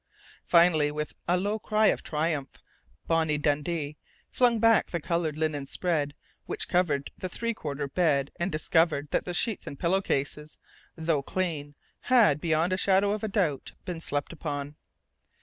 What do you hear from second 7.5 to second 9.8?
quarter bed and discovered that the sheets and